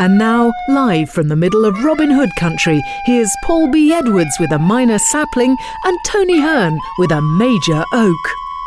[0.00, 3.92] And now, live from the middle of Robin Hood country, here's Paul B.
[3.92, 8.14] Edwards with a minor sapling and Tony Hearn with a major oak.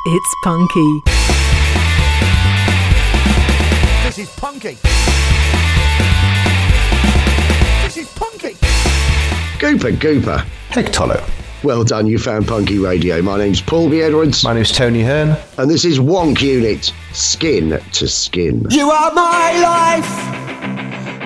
[0.06, 1.02] It's punky.
[4.06, 4.78] This is punky.
[7.84, 8.54] This is punky.
[9.58, 10.46] Gooper, Gooper.
[10.70, 11.20] Hectolo.
[11.64, 13.24] Well done, you found Punky Radio.
[13.24, 14.02] My name's Paul B.
[14.04, 15.36] Edwards, My name's Tony Hearn.
[15.58, 18.68] and this is Wonk Unit, Skin to Skin.
[18.70, 20.33] You are my life.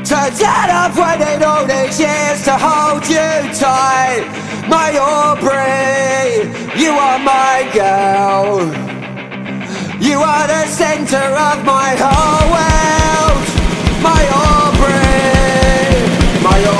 [0.07, 4.23] Turns I've waited all these years to hold you tight.
[4.69, 6.47] My Aubrey,
[6.81, 8.61] you are my girl.
[10.01, 13.43] You are the center of my whole world.
[14.01, 15.21] My Aubrey,
[16.41, 16.76] my Aubrey.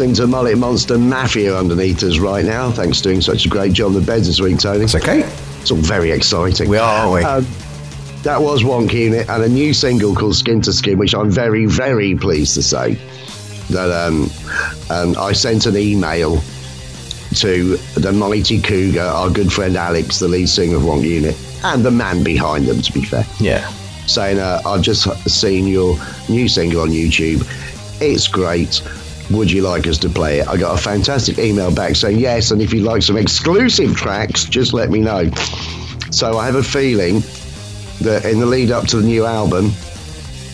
[0.00, 2.70] Listening to Mullet Monster Mafia underneath us right now.
[2.70, 4.84] Thanks for doing such a great job the beds this week, Tony.
[4.84, 5.20] It's okay.
[5.60, 6.70] It's all very exciting.
[6.70, 7.22] We are, aren't we?
[7.22, 7.46] Um,
[8.22, 11.66] that was Wonk Unit and a new single called Skin to Skin, which I'm very,
[11.66, 12.94] very pleased to say
[13.68, 14.30] that um,
[14.88, 16.40] um, I sent an email
[17.34, 21.84] to the mighty Cougar, our good friend Alex, the lead singer of Wonk Unit, and
[21.84, 23.68] the man behind them, to be fair, yeah.
[24.06, 25.98] saying, uh, I've just seen your
[26.30, 27.46] new single on YouTube.
[28.00, 28.80] It's great.
[29.30, 30.48] Would you like us to play it?
[30.48, 34.44] I got a fantastic email back saying yes, and if you'd like some exclusive tracks,
[34.44, 35.30] just let me know.
[36.10, 37.20] So I have a feeling
[38.00, 39.70] that in the lead up to the new album,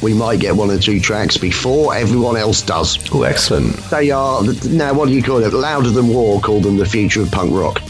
[0.03, 2.98] we might get one or two tracks before everyone else does.
[3.15, 3.76] Oh, excellent.
[3.91, 4.92] They are now.
[4.92, 5.54] What do you call it?
[5.54, 7.81] Louder than War called them the future of punk rock.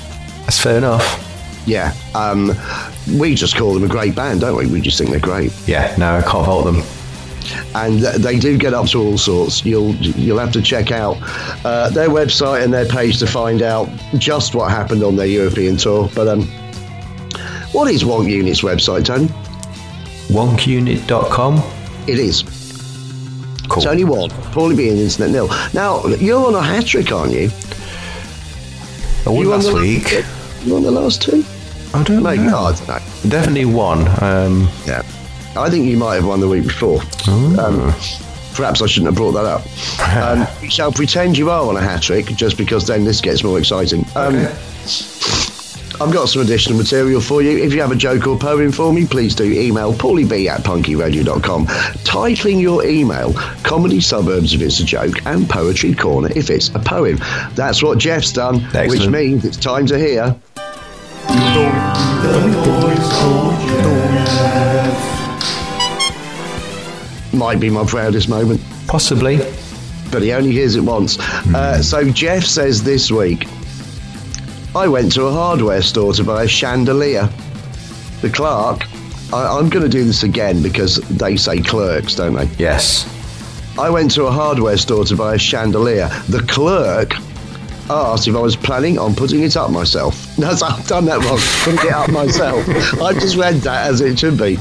[0.42, 1.24] That's fair enough.
[1.66, 2.52] Yeah, um,
[3.18, 4.68] we just call them a great band, don't we?
[4.68, 6.82] We just think they're great, Yeah, no, I can't fault them.
[7.74, 9.64] And they do get up to all sorts.
[9.64, 11.16] You'll you'll have to check out
[11.64, 15.76] uh, their website and their page to find out just what happened on their European
[15.76, 16.08] tour.
[16.14, 16.42] But um,
[17.72, 19.28] what is Wonk Unit's website, Tony?
[20.28, 21.62] Wonkunit.com.
[22.08, 22.42] It is.
[23.68, 23.78] Cool.
[23.78, 24.30] It's only one.
[24.52, 25.48] Probably be an internet nil.
[25.74, 27.50] Now you're on a hat trick, aren't you?
[29.26, 30.12] I won you last the week.
[30.64, 31.44] You won the last two?
[31.94, 32.44] I don't Maybe.
[32.44, 32.56] know.
[32.58, 33.30] Oh, I don't know.
[33.30, 34.06] Definitely one.
[34.22, 35.02] Um, Yeah.
[35.56, 37.00] I think you might have won the week before.
[37.28, 37.92] Um,
[38.54, 39.62] perhaps I shouldn't have brought that up.
[40.16, 43.42] Um, we shall pretend you are on a hat trick, just because then this gets
[43.44, 44.06] more exciting.
[44.14, 44.36] Um,
[46.00, 47.58] I've got some additional material for you.
[47.62, 51.66] If you have a joke or poem for me, please do email paulieb at punkyradio.com,
[51.66, 53.32] titling your email
[53.62, 57.18] Comedy Suburbs if it's a joke and Poetry Corner if it's a poem.
[57.54, 58.60] That's what Jeff's done,
[58.90, 60.36] which means it's time to hear.
[67.36, 68.60] Might be my proudest moment.
[68.86, 69.38] possibly.
[70.10, 71.18] but he only hears it once.
[71.54, 73.46] Uh, so Jeff says this week,
[74.74, 77.28] I went to a hardware store to buy a chandelier.
[78.22, 78.82] The clerk
[79.32, 82.48] I, I'm going to do this again because they say clerks, don't they?
[82.58, 83.12] Yes.
[83.78, 86.08] I went to a hardware store to buy a chandelier.
[86.28, 87.12] The clerk
[87.90, 90.24] asked if I was planning on putting it up myself.
[90.38, 91.38] No, so I've done that wrong.
[91.64, 92.68] Putting it up myself.
[93.00, 94.58] I just read that as it should be.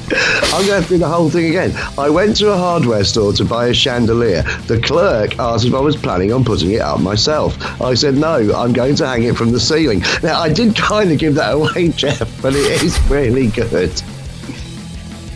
[0.53, 1.73] I'm going to do the whole thing again.
[1.97, 4.43] I went to a hardware store to buy a chandelier.
[4.67, 7.57] The clerk asked if I was planning on putting it up myself.
[7.81, 10.01] I said, no, I'm going to hang it from the ceiling.
[10.23, 13.91] Now, I did kind of give that away, Jeff, but it is really good.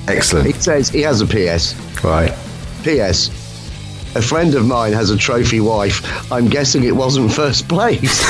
[0.08, 0.48] Excellent.
[0.48, 1.76] He says he has a PS.
[2.02, 2.34] Right.
[2.84, 3.39] P.S.
[4.16, 6.32] A friend of mine has a trophy wife.
[6.32, 8.22] I'm guessing it wasn't first place.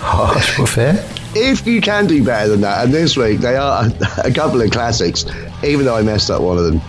[0.00, 0.94] Harsh but fair.
[1.34, 3.86] if you can do better than that, and this week they are
[4.24, 5.24] a couple of classics,
[5.64, 6.80] even though I messed up one of them.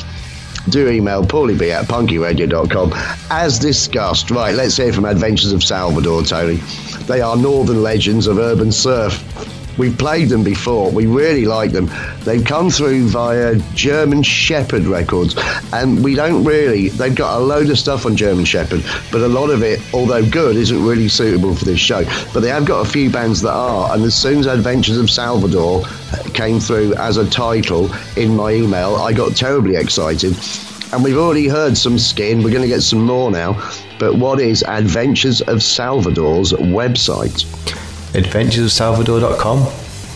[0.69, 2.91] Do email paulieb at punkyradio.com.
[3.31, 6.55] As discussed, right, let's hear from Adventures of Salvador, Tony.
[7.07, 9.13] They are northern legends of urban surf.
[9.77, 10.91] We've played them before.
[10.91, 11.89] We really like them.
[12.23, 15.35] They've come through via German Shepherd Records,
[15.71, 16.89] and we don't really.
[16.89, 20.27] They've got a load of stuff on German Shepherd, but a lot of it, although
[20.29, 22.03] good, isn't really suitable for this show.
[22.33, 25.09] But they have got a few bands that are, and as soon as Adventures of
[25.09, 25.83] Salvador
[26.33, 30.35] came through as a title in my email, I got terribly excited.
[30.93, 32.43] And we've already heard some skin.
[32.43, 33.53] We're going to get some more now.
[33.99, 37.86] But what is Adventures of Salvador's website?
[38.17, 39.67] Adventuresofsalvador.com.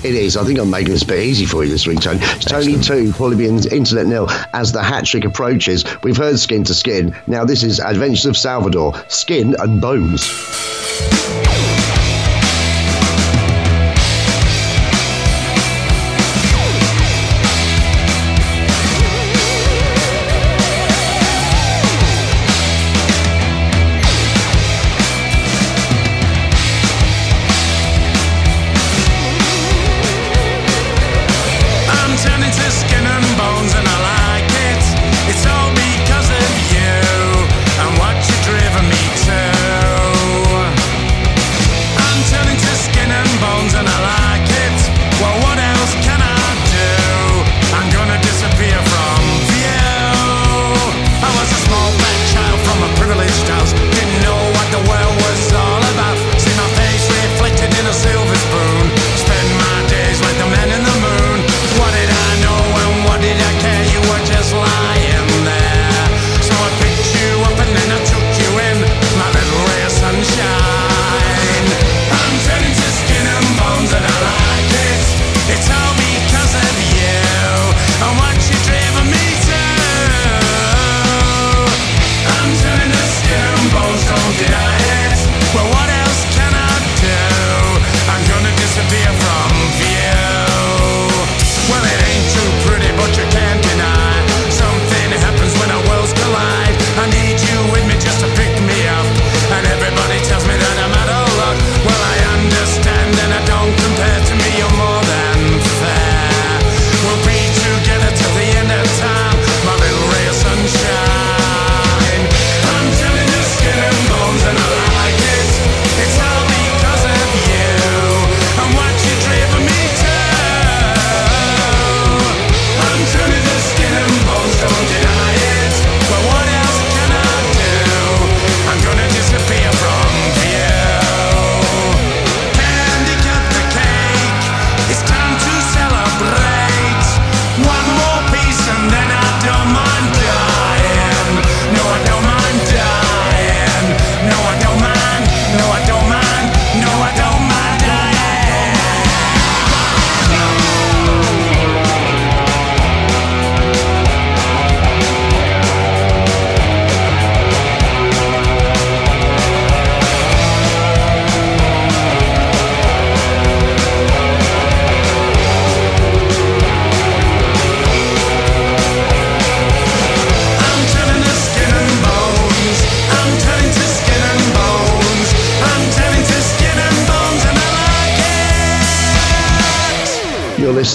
[0.04, 0.36] It is.
[0.36, 2.20] I think I'm making this a bit easy for you this week, Tony.
[2.22, 4.28] It's Tony 2, probably being internet nil.
[4.54, 7.16] As the hat trick approaches, we've heard Skin to Skin.
[7.28, 10.81] Now, this is Adventures of Salvador Skin and Bones.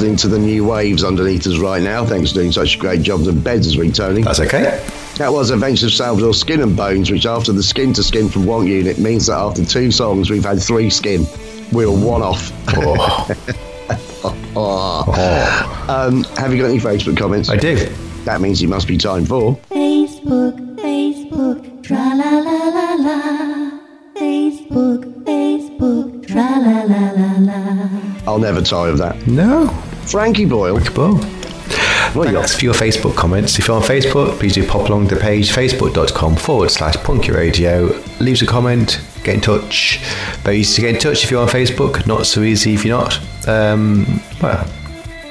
[0.06, 2.04] Listening to the new waves underneath us right now.
[2.06, 4.22] Thanks for doing such a great job of the beds this week, Tony.
[4.22, 4.80] That's okay.
[5.16, 8.44] That was Adventures of Salvador Skin and Bones, which after the skin to skin from
[8.44, 11.26] Wonk Unit means that after two songs we've had three skin.
[11.72, 12.52] We're one off.
[14.58, 17.48] Oh, Um, have you got any Facebook comments?
[17.50, 17.75] I do.
[18.25, 19.56] That means it must be time for.
[19.70, 23.80] Facebook, Facebook, tra la la la la.
[24.16, 28.02] Facebook, Facebook, tra la la la la.
[28.26, 29.26] I'll never tire of that.
[29.26, 29.66] No.
[30.06, 30.75] Frankie Boyle.
[30.96, 31.16] Well,
[32.14, 33.58] What you Thanks for your Facebook comments.
[33.58, 37.86] If you're on Facebook, please do pop along the page facebook.com forward slash punky radio.
[38.20, 39.98] Leave us a comment, get in touch.
[40.42, 42.96] Very easy to get in touch if you're on Facebook, not so easy if you're
[42.96, 43.18] not.
[43.48, 44.66] Um, well,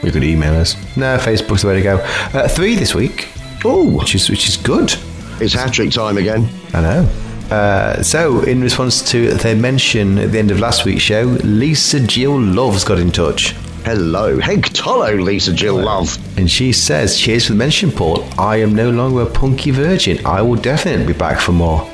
[0.04, 0.76] you could email us.
[0.98, 1.98] No, Facebook's the way to go.
[2.34, 3.30] Uh, three this week,
[3.64, 4.94] Oh, which is which is good.
[5.42, 6.48] it's hat trick time again.
[6.74, 7.10] I know.
[7.50, 12.00] Uh, so, in response to their mention at the end of last week's show, Lisa
[12.00, 13.56] Jill Loves got in touch.
[13.86, 14.40] Hello.
[14.40, 16.18] Hey, Tolo, Lisa Jill Love.
[16.40, 18.24] And she says, Cheers for the mention, Paul.
[18.40, 20.26] I am no longer a punky virgin.
[20.26, 21.88] I will definitely be back for more.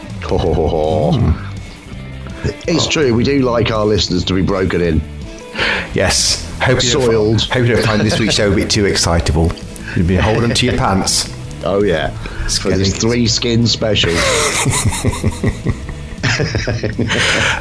[2.68, 5.02] It's true, we do like our listeners to be broken in.
[5.94, 6.48] Yes.
[6.62, 7.42] Hope you Soiled.
[7.44, 9.52] hope you don't find this week's show a bit too excitable.
[9.98, 11.30] You've been holding to your pants.
[11.66, 12.10] Oh, yeah.
[12.48, 14.12] For this three skin special.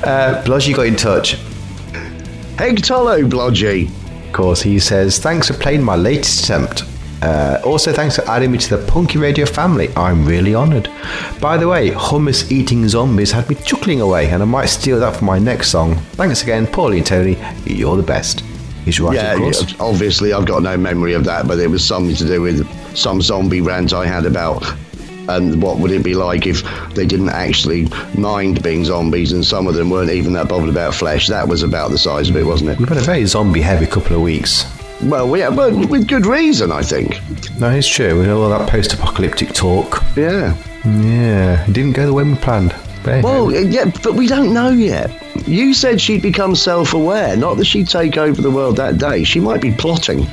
[0.02, 1.32] Uh, Blodgy got in touch.
[2.56, 3.90] hey, Tolo, Blodgy.
[4.32, 6.84] Course, he says, Thanks for playing my latest attempt.
[7.22, 9.90] Uh, also, thanks for adding me to the Punky Radio family.
[9.94, 10.88] I'm really honoured.
[11.40, 15.16] By the way, hummus eating zombies had me chuckling away, and I might steal that
[15.16, 15.96] for my next song.
[16.12, 17.36] Thanks again, Paulie and Tony.
[17.66, 18.40] You're the best.
[18.86, 19.70] He's right, Yeah, of course.
[19.70, 22.66] yeah, obviously, I've got no memory of that, but it was something to do with
[22.96, 24.64] some zombie rant I had about.
[25.36, 26.62] And what would it be like if
[26.94, 30.94] they didn't actually mind being zombies and some of them weren't even that bothered about
[30.94, 31.28] flesh?
[31.28, 32.78] That was about the size of it, wasn't it?
[32.78, 34.64] We've had a very zombie heavy couple of weeks.
[35.02, 37.18] Well, we, well with good reason, I think.
[37.58, 38.20] No, it's true.
[38.20, 40.02] We know all that post apocalyptic talk.
[40.16, 40.56] Yeah.
[40.84, 42.74] Yeah, it didn't go the way we planned.
[43.02, 43.24] But.
[43.24, 45.10] Well, yeah, but we don't know yet.
[45.48, 49.24] You said she'd become self aware, not that she'd take over the world that day.
[49.24, 50.26] She might be plotting.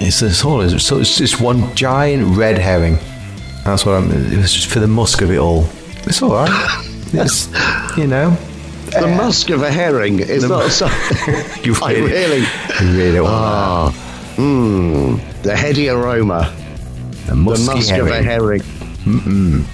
[0.00, 0.42] It's this.
[0.44, 2.98] It's, so it's just one giant red herring.
[3.64, 4.10] That's what I'm.
[4.10, 5.66] It was just for the musk of it all.
[6.06, 6.80] It's all right.
[7.16, 7.46] It's
[7.96, 8.36] you know.
[8.90, 11.34] The musk of a herring is not something.
[11.64, 12.40] You I really.
[12.40, 13.92] you really want Ah,
[14.36, 15.20] mmm.
[15.42, 16.52] The heady aroma.
[17.26, 18.62] The The musky musk of a herring.
[19.06, 19.64] herring.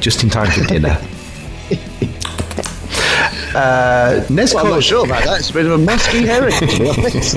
[0.00, 0.96] Just in time for dinner.
[3.54, 5.40] uh, Nez Well, I'm not sure about that.
[5.40, 7.34] It's a bit of a musky herring, to be honest.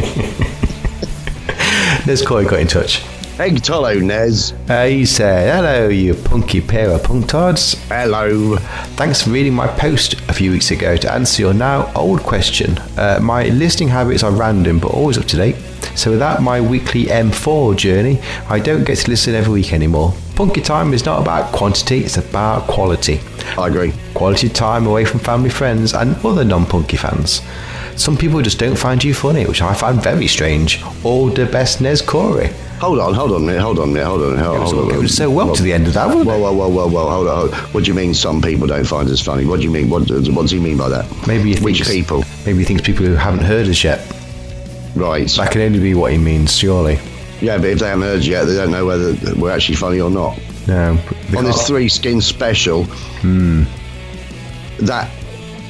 [2.06, 3.02] Nez got in touch.
[3.40, 4.52] Egg Tolo, Nez.
[4.68, 7.76] Uh, he said, Hello, you punky pair of punktards.
[7.88, 8.58] Hello.
[8.98, 12.78] Thanks for reading my post a few weeks ago to answer your now old question.
[12.98, 15.56] Uh, my listening habits are random but always up to date.
[15.96, 18.20] So without my weekly M4 journey,
[18.50, 20.14] I don't get to listen every week anymore.
[20.36, 23.22] Punky time is not about quantity, it's about quality.
[23.58, 23.94] I agree.
[24.16, 27.42] Quality time away from family, friends, and other non punky fans.
[27.96, 30.84] Some people just don't find you funny, which I find very strange.
[31.06, 32.50] All the best, Nez Corey.
[32.80, 34.72] Hold on, hold on a minute, hold on a minute, hold on, hold, It was,
[34.72, 34.96] hold on.
[34.96, 36.40] it was so well to the end of that, wasn't Whoa, it?
[36.40, 37.60] whoa, whoa, whoa, whoa, hold on, hold on.
[37.72, 39.46] What do you mean some people don't find us funny?
[39.46, 39.90] What do you mean?
[39.90, 41.28] What, what does he mean by that?
[41.28, 42.24] Maybe he Which thinks, people?
[42.46, 44.00] Maybe he thinks people who haven't heard us yet.
[44.96, 45.28] Right.
[45.28, 47.00] That can only be what he means, surely.
[47.42, 50.10] Yeah, but if they haven't heard yet, they don't know whether we're actually funny or
[50.10, 50.40] not.
[50.68, 50.98] No.
[51.38, 52.86] On this three skin special,
[53.22, 53.64] hmm.
[54.80, 55.12] that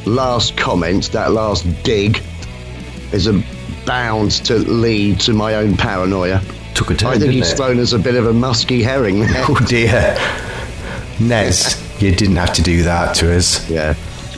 [0.06, 2.22] last comment, that last dig,
[3.12, 3.44] is a
[3.86, 6.42] bound to lead to my own paranoia.
[6.74, 7.10] Took a turn.
[7.10, 7.58] I think didn't he's it?
[7.58, 9.46] thrown us a bit of a musky herring there.
[9.50, 10.16] Oh dear.
[11.20, 13.70] Nez, you didn't have to do that to us.
[13.70, 13.96] yeah.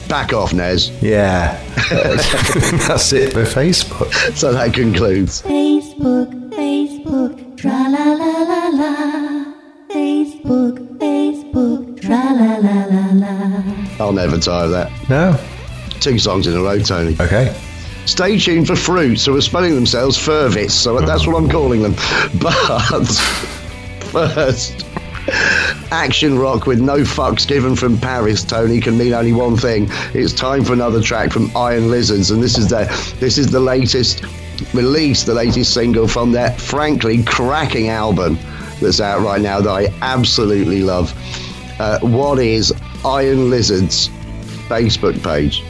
[0.08, 0.90] Back off, Nez.
[1.00, 1.56] Yeah.
[2.88, 4.12] That's it for Facebook.
[4.36, 5.42] So that concludes.
[5.42, 9.44] Facebook, Facebook, tra la la la la.
[9.88, 14.04] Facebook, Facebook, tra la la la la.
[14.04, 14.90] I'll never tire of that.
[15.08, 15.38] No.
[16.00, 17.14] Two songs in a row, Tony.
[17.20, 17.54] Okay.
[18.06, 21.94] Stay tuned for fruits who are spelling themselves Furvits, so that's what I'm calling them.
[22.40, 23.04] But
[24.10, 24.84] first,
[25.92, 29.86] action rock with no fucks given from Paris, Tony, can mean only one thing.
[30.14, 32.84] It's time for another track from Iron Lizards, and this is the
[33.20, 34.24] this is the latest
[34.74, 38.38] release, the latest single from their frankly cracking album
[38.80, 41.12] that's out right now that I absolutely love.
[41.78, 42.72] Uh, what is
[43.04, 44.08] Iron Lizards
[44.68, 45.62] Facebook page?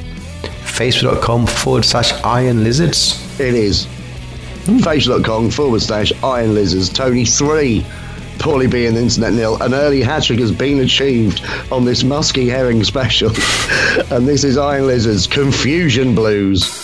[0.83, 3.41] Facebook.com forward slash iron lizards.
[3.41, 3.85] It is.
[4.65, 4.79] Hmm.
[4.79, 6.89] Facebook.com forward slash Iron Lizards.
[6.89, 7.87] Tony 3.
[8.39, 9.63] Paulie B and Internet Nil.
[9.63, 13.29] An early hat trick has been achieved on this Musky Herring special.
[14.11, 16.82] and this is Iron Lizards Confusion Blues.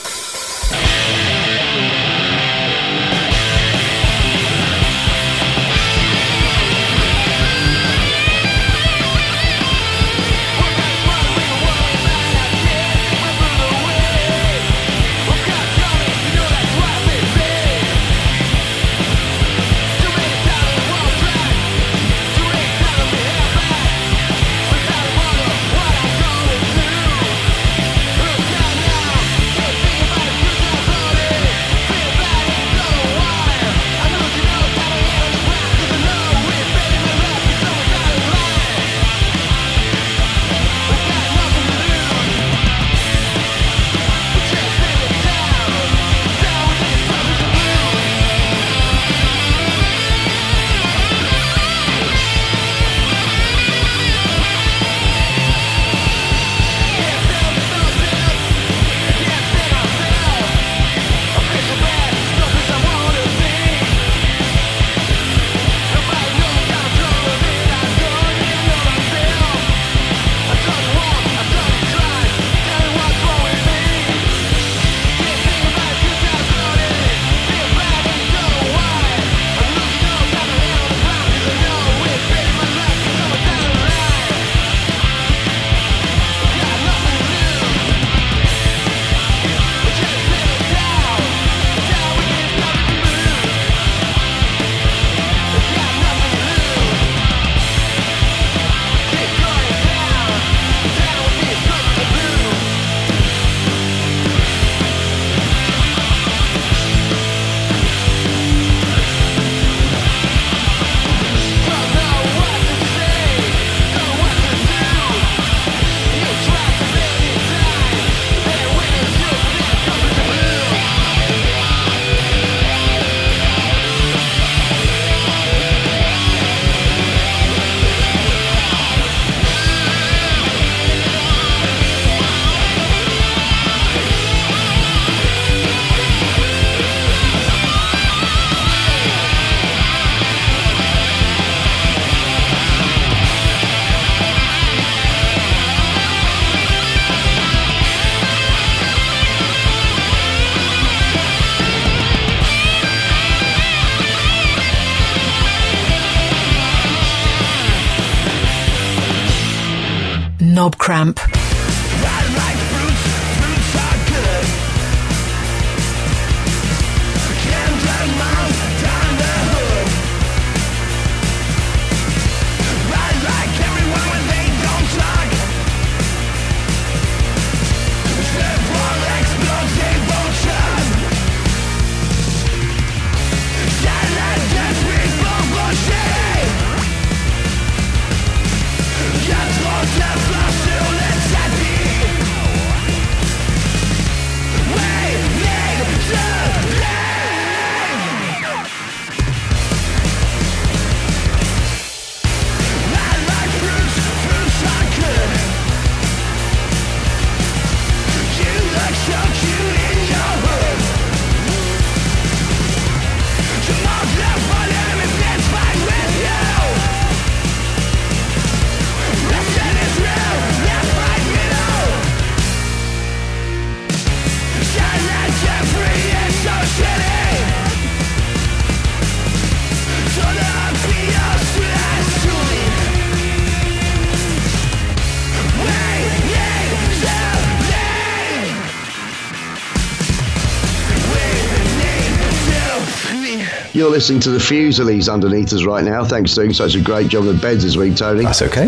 [243.79, 246.05] You're listening to the Fusilies underneath us right now.
[246.05, 248.25] Thanks for doing such a great job with beds this week, Tony.
[248.25, 248.67] That's okay.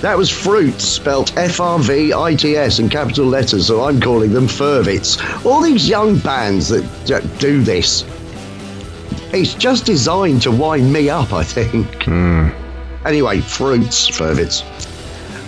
[0.00, 4.00] That was Fruits, spelt F R V I T S in capital letters, so I'm
[4.00, 5.46] calling them Fervits.
[5.46, 6.82] All these young bands that
[7.38, 8.04] do this,
[9.32, 12.08] it's just designed to wind me up, I think.
[13.06, 14.64] Anyway, Fruits, Fervits.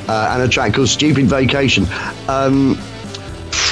[0.09, 1.87] Uh, and a track called Stupid Vacation.
[2.29, 2.79] Um,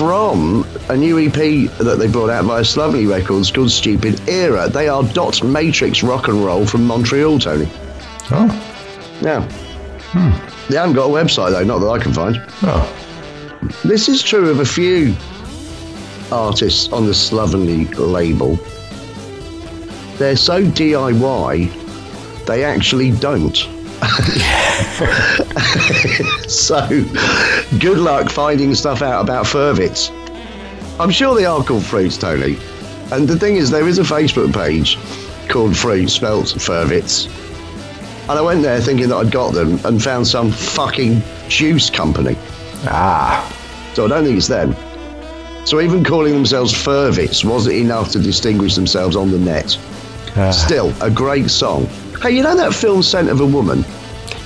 [0.01, 4.67] from a new EP that they brought out via Slovenly Records called Stupid Era.
[4.67, 7.69] They are Dot Matrix Rock and Roll from Montreal, Tony.
[8.31, 8.47] Oh.
[9.21, 10.31] Now, hmm.
[10.71, 12.43] they haven't got a website though, not that I can find.
[12.63, 13.69] Oh.
[13.85, 15.15] This is true of a few
[16.33, 18.57] artists on the Slovenly label.
[20.17, 23.69] They're so DIY, they actually don't.
[26.49, 26.89] so,
[27.79, 30.11] good luck finding stuff out about Fervits.
[30.99, 32.57] I'm sure they are called Fruits, Tony.
[33.13, 34.97] And the thing is, there is a Facebook page
[35.49, 37.29] called Fruits, spelt Fervits.
[38.29, 42.37] And I went there thinking that I'd got them and found some fucking juice company.
[42.85, 43.47] Ah.
[43.95, 44.75] So I don't think it's them.
[45.67, 49.77] So even calling themselves Fervits wasn't enough to distinguish themselves on the net.
[50.37, 50.53] Ah.
[50.53, 51.89] Still, a great song.
[52.23, 53.85] Hey, you know that film Scent of a Woman?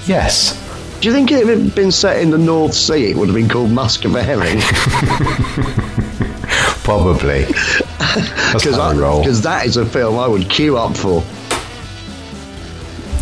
[0.06, 0.60] Yes.
[1.00, 3.48] Do you think it had been set in the North Sea, it would have been
[3.48, 4.60] called Musk of a Herring?
[6.84, 7.46] Probably.
[7.46, 9.24] Because how I roll.
[9.24, 11.22] that is a film I would queue up for.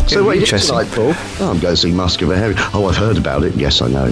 [0.07, 1.13] So It'd what are you tonight, Paul?
[1.39, 2.57] Oh, I'm going to see Musk of a Herring.
[2.73, 3.55] Oh, I've heard about it.
[3.55, 4.11] Yes, I know.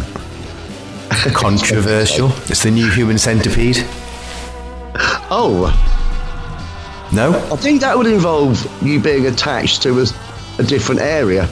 [1.33, 2.29] Controversial.
[2.49, 3.77] It's the new human centipede.
[5.33, 5.69] Oh,
[7.13, 7.31] No?
[7.53, 10.05] I think that would involve you being attached to a,
[10.61, 11.49] a different area.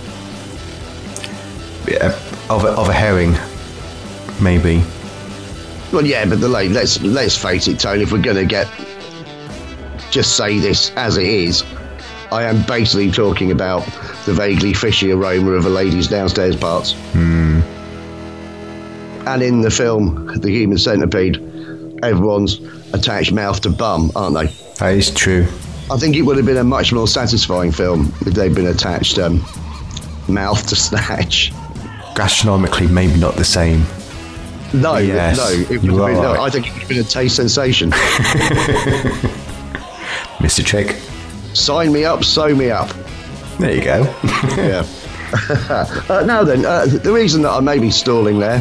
[1.88, 2.18] Yeah,
[2.50, 3.36] of a, of a herring.
[4.42, 4.84] Maybe.
[5.92, 8.04] Well, yeah, but the like, let's let's face it, Tony.
[8.04, 8.70] If we're going to get
[10.12, 11.64] just say this as it is,
[12.32, 13.86] I am basically talking about
[14.26, 16.94] the vaguely fishy aroma of a lady's downstairs parts.
[17.14, 17.62] Hmm.
[19.28, 21.38] And in the film, The Human Centipede,
[22.04, 22.60] everyone's
[22.94, 24.46] attached mouth to bum, aren't they?
[24.76, 25.48] That is true.
[25.92, 29.18] I think it would have been a much more satisfying film if they'd been attached
[29.18, 29.44] um,
[30.28, 31.52] mouth to snatch.
[32.16, 33.84] Gastronomically, maybe not the same.
[34.74, 36.22] No, Yes, no, it would have been.
[36.22, 36.40] No.
[36.40, 37.90] I think it would have been a taste sensation.
[40.40, 40.64] Mr.
[40.64, 40.98] Chick.
[41.56, 42.90] Sign me up, sew me up.
[43.58, 44.04] There you go.
[44.58, 44.86] Yeah.
[46.10, 48.60] uh, now then, uh, the reason that I may be stalling there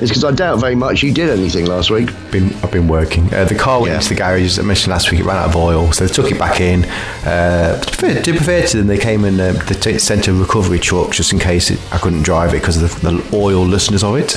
[0.00, 2.08] is because I doubt very much you did anything last week.
[2.30, 3.32] been I've been working.
[3.34, 3.96] Uh, the car went Yeah.
[3.98, 6.12] into the garage, as I mentioned last week, it ran out of oil, so they
[6.12, 6.84] took it back in.
[7.24, 9.98] Uh, to, be fair, to be fair to them, they came and uh, they t-
[9.98, 13.10] sent a recovery truck just in case it, I couldn't drive it because of the,
[13.10, 14.36] the oil looseness of it.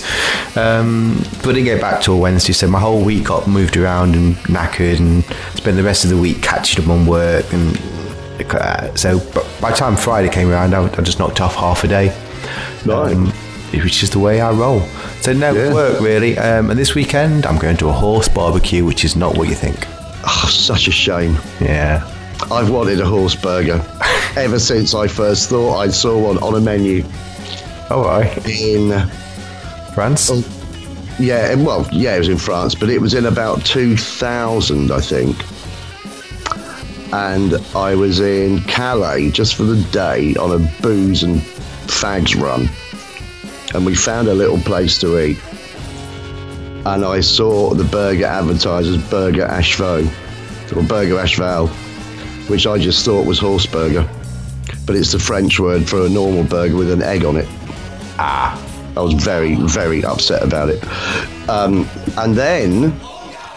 [0.57, 4.15] Um, but I didn't get back till Wednesday, so my whole week got moved around
[4.15, 5.23] and knackered, and
[5.57, 7.45] spent the rest of the week catching up on work.
[7.53, 7.77] And
[8.51, 9.19] uh, so
[9.61, 12.07] by the time Friday came around, I, I just knocked off half a day.
[12.85, 13.13] Right.
[13.13, 13.31] Um,
[13.73, 14.81] which is the way I roll.
[15.23, 15.73] So no Yeah.
[15.73, 16.37] work really.
[16.37, 19.55] Um, and this weekend I'm going to a horse barbecue, which is not what you
[19.55, 19.87] think.
[20.25, 21.37] Oh, such a shame.
[21.61, 22.03] Yeah.
[22.51, 23.81] I've wanted a horse burger
[24.35, 27.05] ever since I first thought I saw one on a menu
[27.89, 28.35] All right.
[28.49, 28.91] in.
[29.93, 30.29] France.
[30.33, 30.43] Oh.
[31.19, 34.99] Yeah, and well, yeah, it was in France, but it was in about 2000, I
[34.99, 35.37] think.
[37.13, 41.39] And I was in Calais just for the day on a booze and
[41.85, 42.67] fags run.
[43.73, 45.37] And we found a little place to eat.
[46.85, 50.05] And I saw the burger advertised as Burger Ashvo,
[50.75, 51.69] or Burger Ashval,
[52.49, 54.07] which I just thought was horse burger.
[54.85, 57.47] But it's the French word for a normal burger with an egg on it.
[58.19, 58.61] Ah,
[58.95, 60.83] I was very, very upset about it.
[61.49, 62.91] Um, and then,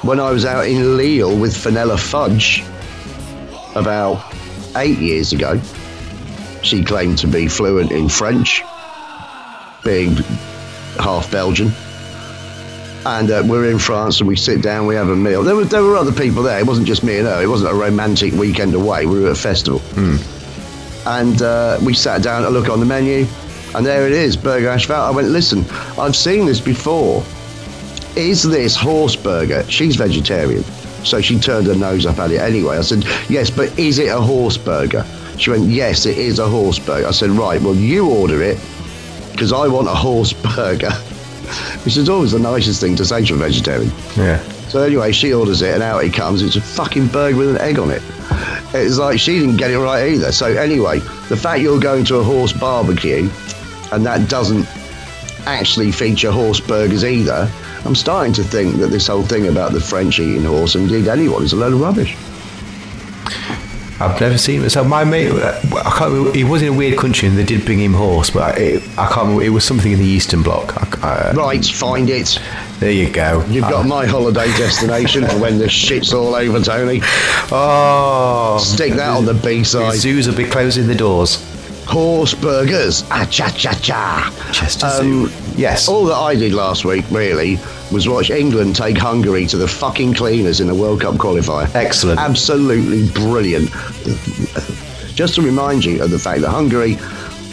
[0.02, 2.64] when I was out in Lille with Vanilla Fudge
[3.74, 4.24] about
[4.76, 5.60] eight years ago,
[6.62, 8.62] she claimed to be fluent in French,
[9.86, 10.16] being
[10.98, 11.70] half Belgian.
[13.06, 15.44] And uh, we're in France and we sit down, we have a meal.
[15.44, 16.58] There were, there were other people there.
[16.58, 17.40] It wasn't just me and her.
[17.40, 19.06] It wasn't a romantic weekend away.
[19.06, 19.80] We were at a festival.
[21.06, 23.26] And uh, we sat down to look on the menu.
[23.76, 25.06] And there it is, Burger Ashval.
[25.06, 25.64] I went, listen,
[25.96, 27.22] I've seen this before.
[28.16, 29.62] Is this horse burger?
[29.70, 30.64] She's vegetarian.
[31.04, 32.78] So she turned her nose up at it anyway.
[32.78, 35.04] I said, yes, but is it a horse burger?
[35.38, 37.06] She went, yes, it is a horse burger.
[37.06, 38.58] I said, right, well, you order it
[39.36, 40.92] because I want a horse burger.
[41.84, 43.92] Which is always the nicest thing to say to a vegetarian.
[44.16, 44.38] Yeah.
[44.68, 46.42] So anyway, she orders it, and out it comes.
[46.42, 48.02] It's a fucking burger with an egg on it.
[48.74, 50.32] It's like she didn't get it right either.
[50.32, 53.30] So anyway, the fact you're going to a horse barbecue,
[53.92, 54.66] and that doesn't
[55.46, 57.48] actually feature horse burgers either,
[57.84, 61.44] I'm starting to think that this whole thing about the French eating horse, indeed anyone,
[61.44, 62.16] is a load of rubbish.
[63.98, 64.70] I've never seen it.
[64.70, 66.12] So my mate, uh, I can't.
[66.12, 68.80] remember- He was in a weird country, and they did bring him horse, but I,
[68.98, 69.16] I can't.
[69.22, 69.42] remember.
[69.42, 70.74] It was something in the Eastern Bloc.
[71.02, 72.38] I, I, Right, find it.
[72.78, 73.42] there you go.
[73.48, 77.00] You've got my holiday destination for when the shit's all over, Tony.
[77.50, 79.94] Oh, Stick that on the B the side.
[79.98, 81.42] zoos will be closing the doors.
[81.86, 83.04] Horse burgers.
[83.10, 84.30] Ah, cha cha cha.
[84.52, 85.30] Chester Um, Zoo.
[85.56, 85.88] Yes.
[85.88, 87.58] All that I did last week, really,
[87.92, 91.72] was watch England take Hungary to the fucking cleaners in the World Cup qualifier.
[91.74, 92.18] Excellent.
[92.18, 93.70] Absolutely brilliant.
[95.14, 96.92] Just to remind you of the fact that Hungary,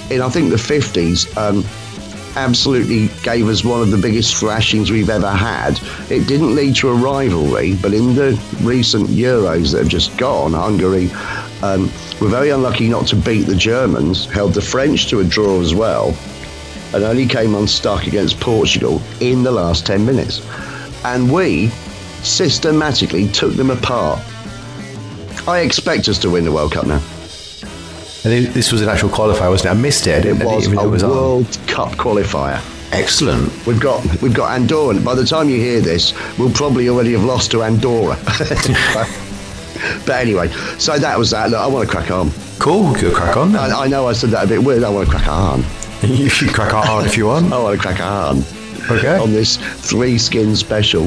[0.10, 1.64] in I think the 50s, um,
[2.36, 5.80] absolutely gave us one of the biggest thrashings we've ever had.
[6.10, 10.54] It didn't lead to a rivalry, but in the recent Euros that have just gone,
[10.54, 11.12] Hungary
[11.62, 11.84] um,
[12.20, 15.76] were very unlucky not to beat the Germans, held the French to a draw as
[15.76, 16.16] well,
[16.94, 20.42] and only came unstuck against Portugal in the last 10 minutes.
[21.04, 21.68] And we
[22.22, 24.20] systematically took them apart.
[25.48, 27.02] I expect us to win the World Cup now.
[28.26, 29.78] And this was an actual qualifier, wasn't it?
[29.78, 30.26] I missed it.
[30.26, 31.10] It was a it was on.
[31.10, 32.62] World Cup qualifier.
[32.94, 33.52] Excellent.
[33.66, 34.98] We've got we've got Andorra.
[35.02, 38.16] By the time you hear this, we'll probably already have lost to Andorra.
[40.06, 41.50] but anyway, so that was that.
[41.50, 42.32] Look, I want to crack on.
[42.60, 42.94] Cool.
[42.94, 43.56] Good crack on.
[43.58, 44.84] I, I know I said that a bit weird.
[44.84, 45.64] I want to crack on.
[46.08, 47.52] you should crack on if you want.
[47.54, 48.44] I want to crack on.
[48.90, 49.18] Okay.
[49.18, 51.04] On this three skin special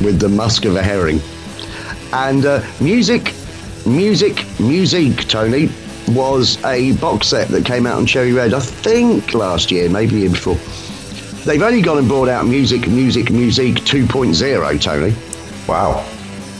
[0.00, 1.20] with the musk of a herring.
[2.12, 3.34] And uh, music,
[3.86, 5.68] music, music, Tony,
[6.08, 10.12] was a box set that came out on Cherry Red, I think last year, maybe
[10.12, 10.56] the year before.
[11.44, 15.14] They've only gone and brought out Music, Music, Music 2.0, Tony,
[15.68, 16.02] Wow.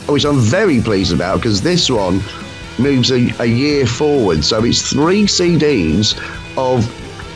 [0.09, 2.21] which I'm very pleased about because this one
[2.79, 4.45] moves a, a year forward.
[4.45, 6.15] So it's three CDs
[6.57, 6.87] of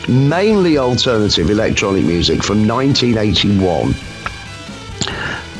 [0.08, 3.94] mainly alternative electronic music from 1981.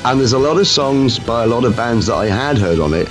[0.05, 2.79] And there's a lot of songs by a lot of bands that I had heard
[2.79, 3.09] on it,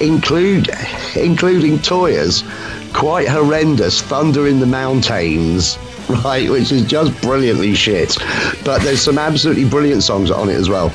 [0.00, 0.70] include
[1.16, 2.44] including Toyah's
[2.92, 5.78] quite horrendous Thunder in the Mountains,
[6.24, 8.16] right, which is just brilliantly shit.
[8.64, 10.92] But there's some absolutely brilliant songs on it as well.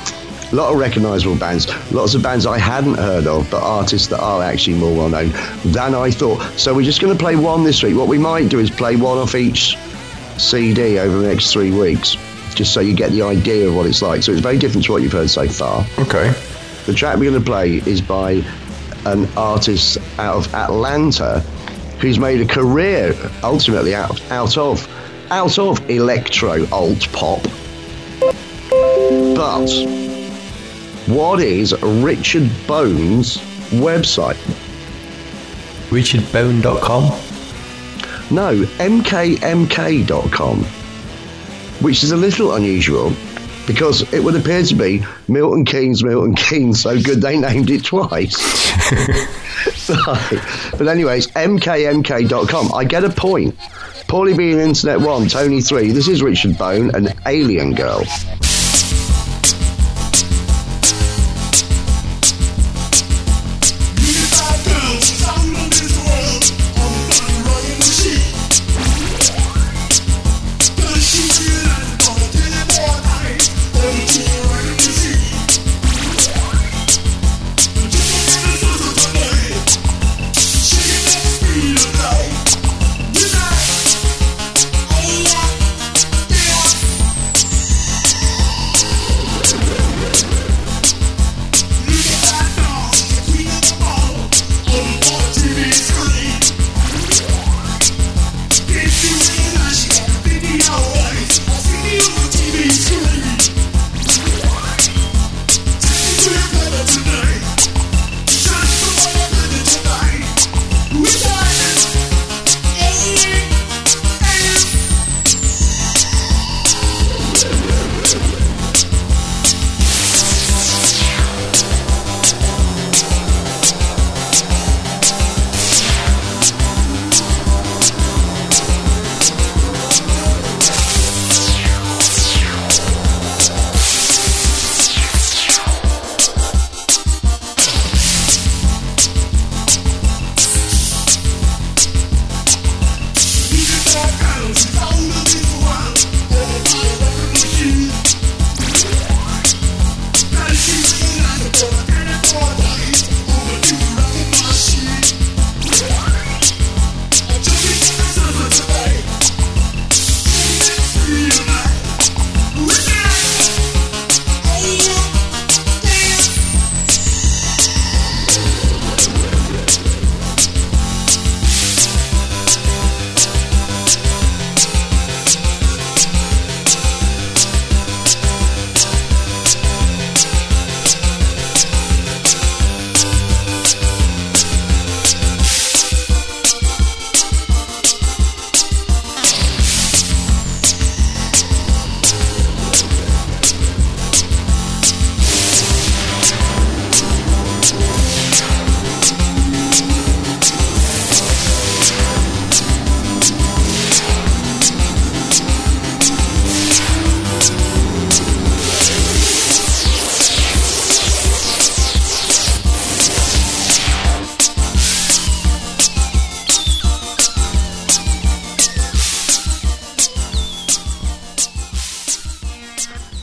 [0.52, 4.20] A lot of recognisable bands, lots of bands I hadn't heard of, but artists that
[4.20, 5.30] are actually more well known
[5.64, 6.42] than I thought.
[6.58, 7.96] So we're just going to play one this week.
[7.96, 9.78] What we might do is play one off each
[10.36, 12.16] CD over the next three weeks,
[12.54, 14.22] just so you get the idea of what it's like.
[14.22, 15.86] So it's very different to what you've heard so far.
[15.98, 16.34] Okay.
[16.84, 18.44] The track we're going to play is by
[19.06, 21.40] an artist out of Atlanta
[21.98, 24.86] who's made a career ultimately out, out of
[25.30, 27.42] out of electro alt pop.
[29.34, 30.01] But
[31.06, 33.38] what is Richard Bone's
[33.70, 34.36] website?
[35.90, 37.04] RichardBone.com.
[38.34, 40.58] No, mkmk.com,
[41.84, 43.12] which is a little unusual
[43.66, 47.84] because it would appear to be Milton Keynes, Milton Keynes, so good they named it
[47.84, 48.36] twice.
[49.88, 50.40] Right.
[50.78, 52.74] But, anyways, mkmk.com.
[52.74, 53.56] I get a point.
[54.08, 55.92] Paulie being Internet 1, Tony 3.
[55.92, 58.04] This is Richard Bone, an alien girl.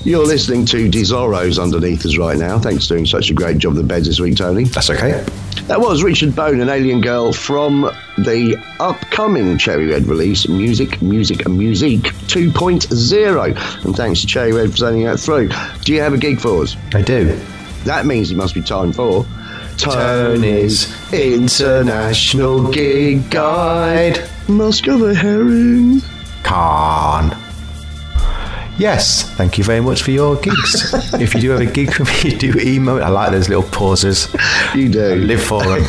[0.10, 2.58] You're listening to Desoros underneath us right now.
[2.58, 4.64] Thanks for doing such a great job of the beds this week, Tony.
[4.64, 5.24] That's okay.
[5.68, 7.82] That was Richard Bone, an alien girl from
[8.18, 13.86] the upcoming Cherry Red release, Music, Music, and Music 2.0.
[13.86, 15.52] And thanks to Cherry Red for sending that through.
[15.84, 16.76] Do you have a gig for us?
[16.96, 17.40] I do.
[17.84, 19.28] That means it must be time for
[19.78, 24.28] Tony's International Gig Guide.
[24.48, 26.02] Muscovy Herring.
[26.42, 27.38] Khan.
[28.80, 30.94] Yes, thank you very much for your gigs.
[31.16, 32.96] if you do have a gig for me, do email.
[32.96, 33.02] me.
[33.02, 34.34] I like those little pauses.
[34.74, 35.06] You do.
[35.06, 35.86] I live for them.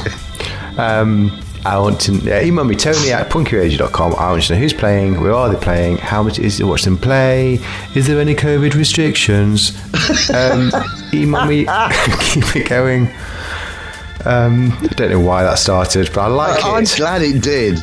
[0.76, 4.14] um, I want to yeah, email me Tony at punkyradio.com.
[4.16, 6.68] I want to know who's playing, where are they playing, how much is it to
[6.68, 7.61] watch them play,
[7.94, 9.79] is there any COVID restrictions?
[10.35, 10.72] Um,
[11.14, 11.66] email me,
[12.20, 13.07] keep it going.
[14.24, 16.94] Um, I don't know why that started, but I like I'm it.
[16.96, 17.79] glad it did.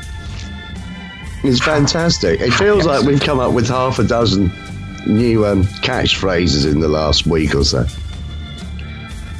[1.43, 2.41] It's fantastic.
[2.41, 4.51] It feels like we've come up with half a dozen
[5.07, 7.85] new um, catchphrases in the last week or so.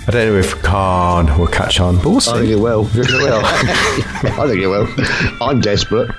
[0.08, 2.32] I don't know if Khan will catch on, but we'll see.
[2.32, 2.88] I think it will.
[2.94, 3.46] You reckon it will?
[3.46, 4.88] I think it will.
[5.42, 6.10] I'm desperate.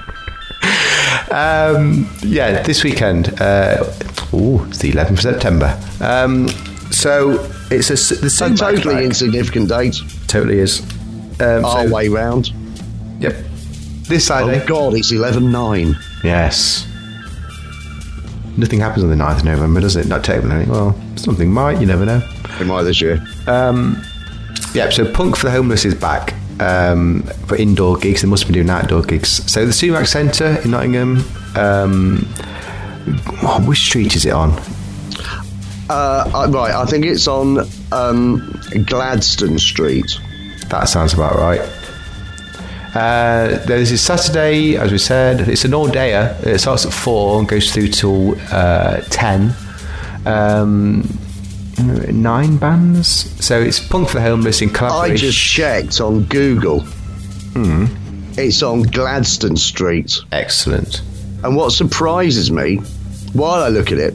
[1.31, 3.41] Um, yeah, this weekend.
[3.41, 3.79] Uh,
[4.33, 5.81] oh, it's the 11th of September.
[6.01, 6.49] Um,
[6.91, 9.05] so it's a, the totally bag.
[9.05, 9.97] insignificant date.
[10.27, 10.81] Totally is.
[11.41, 12.53] Um, Our so- way round.
[13.21, 13.37] Yep.
[14.03, 14.63] This Saturday.
[14.63, 15.99] Oh God, it's eleven nine.
[16.25, 16.88] Yes.
[18.59, 20.09] Nothing happens on the 9th of November, does it?
[20.09, 20.67] Not technically.
[20.67, 21.81] Well, something might.
[21.81, 22.21] You never know.
[22.61, 23.25] It might this year.
[24.75, 28.23] Yeah, so Punk for the Homeless is back um, for indoor gigs.
[28.23, 29.51] They must have been doing outdoor gigs.
[29.51, 31.25] So the Sumac Centre in Nottingham.
[31.57, 32.27] Um,
[33.43, 34.51] oh, which street is it on?
[35.91, 40.21] Uh, uh, right, I think it's on um, Gladstone Street.
[40.69, 41.61] That sounds about right.
[42.95, 46.41] Uh, there's this Saturday, as we said, it's an all dayer.
[46.47, 49.55] It starts at 4 and goes through till uh, 10.
[50.27, 51.19] Um,
[51.79, 53.09] nine bands.
[53.45, 56.85] So it's Punk for the Homeless in club I just checked on Google.
[58.37, 60.19] It's on Gladstone Street.
[60.33, 61.03] Excellent.
[61.43, 62.77] And what surprises me,
[63.33, 64.15] while I look at it,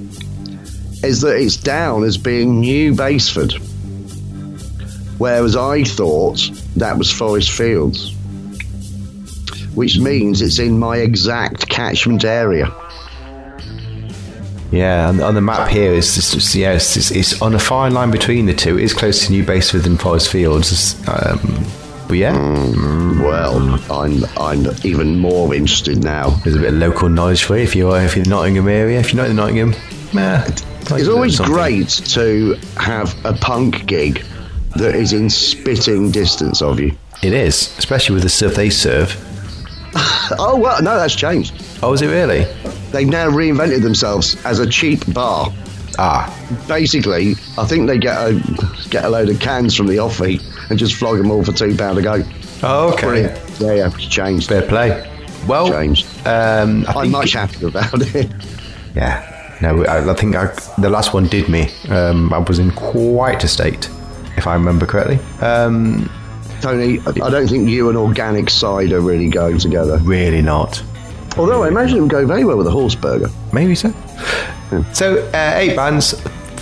[1.03, 3.53] is that it's down as being New Basford.
[5.17, 8.15] Whereas I thought that was Forest Fields.
[9.75, 12.71] Which means it's in my exact catchment area.
[14.71, 17.59] Yeah, on, on the map here, it's, just, it's- yeah, it's, it's, it's on a
[17.59, 18.77] fine line between the two.
[18.79, 20.95] It is close to New Basford and Forest Fields.
[21.07, 21.39] Um,
[22.07, 22.33] but yeah,
[23.21, 26.31] Well, I'm I'm even more interested now.
[26.43, 28.67] there's a bit of local knowledge for you if you're if you're in the Nottingham
[28.67, 28.99] area.
[28.99, 29.71] If you're not in Nottingham,
[30.11, 30.43] nah,
[30.91, 34.23] It's always great to have a punk gig
[34.75, 36.91] that is in spitting distance of you.
[37.21, 39.15] It is, especially with the stuff they serve.
[40.39, 41.53] Oh well, no, that's changed.
[41.83, 42.45] Oh, is it really?
[42.91, 45.51] They've now reinvented themselves as a cheap bar.
[45.99, 46.25] Ah,
[46.67, 48.33] Basically, I think they get a
[48.89, 51.75] get a load of cans from the offie and just flog them all for two
[51.75, 52.23] pound a go.
[52.63, 53.05] oh, okay.
[53.07, 53.59] Brilliant.
[53.59, 54.47] Yeah, yeah, it's changed.
[54.49, 55.07] Fair play.
[55.47, 56.05] Well, Changed.
[56.25, 58.31] um, I I'm think much happier about it.
[58.95, 59.57] Yeah.
[59.61, 60.45] No, I, I think I,
[60.79, 61.69] the last one did me.
[61.89, 63.89] Um, I was in quite a state,
[64.37, 65.19] if I remember correctly.
[65.41, 66.09] Um,
[66.63, 69.97] Tony, I don't think you and organic cider really go together.
[69.97, 70.81] really not.
[71.37, 73.29] Although I imagine it would go very well with a horse burger.
[73.51, 73.93] Maybe so.
[74.93, 76.13] So, uh, eight bands,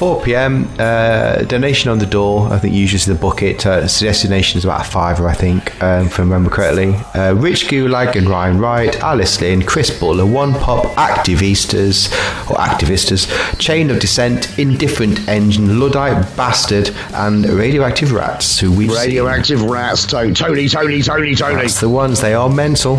[0.02, 2.48] 4 pm, uh, donation on the door.
[2.52, 3.68] I think usually the bucket.
[3.68, 6.96] Uh, suggested donation is about a fiver, I think, um, if I remember correctly.
[7.14, 12.12] Uh, Rich Gulag and Ryan Wright, Alice Lynn, Chris Buller, One Pop, Activistas,
[12.50, 18.98] or Activistas, Chain of Descent, Indifferent Engine, Luddite Bastard, and Radioactive Rats, who seen.
[19.06, 21.36] Radioactive rats, Tony, Tony, Tony, Tony.
[21.62, 22.96] That's the ones, they are mental.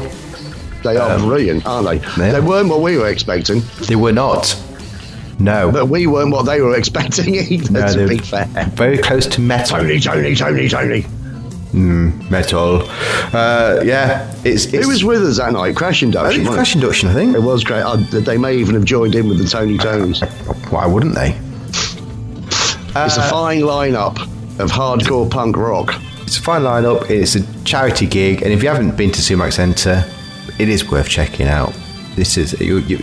[0.85, 1.99] They are brilliant, aren't they?
[1.99, 2.43] they They are.
[2.43, 4.57] weren't what we were expecting, They were not.
[5.39, 5.73] No.
[5.73, 8.45] but we weren't what they were expecting either, No, to be fair.
[8.75, 9.79] Very close to metal.
[9.79, 11.07] Tony, Tony, Tony, Tony.
[11.73, 12.83] metal.
[13.33, 15.75] Uh, yeah, it's, it's Who was with us that night?
[15.75, 16.47] Crash Induction.
[16.47, 17.35] Crash Induction, I think.
[17.35, 17.81] It was great.
[17.83, 20.23] Uh, they may even have joined in with the Tony Tonys.
[20.71, 21.39] Why wouldn't they?
[22.95, 24.21] It's a fine lineup
[24.61, 25.95] of hardcore punk rock.
[26.23, 27.09] It's a fine lineup.
[27.11, 30.05] It's a charity gig, and if you haven't been to Sumac Centre,
[30.59, 31.73] it is worth checking out.
[32.15, 32.99] This is you, you,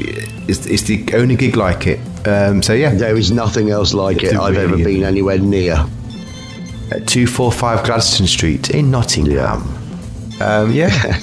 [0.48, 2.00] it's, it's the only gig like it.
[2.28, 5.84] Um, so yeah, There is nothing else like it It's I've ever been anywhere near.
[7.08, 9.62] two four five Gladstone Street in Nottingham.
[10.42, 10.90] Um, yeah.